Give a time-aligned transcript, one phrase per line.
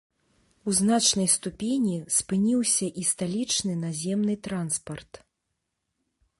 [0.69, 5.25] У значнай ступені спыніўся і сталічны наземны транспарт.